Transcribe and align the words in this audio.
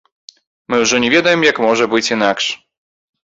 Мы 0.73 0.79
ўжо 0.83 0.95
не 1.03 1.09
ведаем, 1.15 1.43
як 1.49 1.61
можа 1.67 1.85
быць 1.93 2.03
інакш. 2.17 2.49